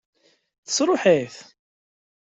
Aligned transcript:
Tesṛuḥ-it? 0.65 1.35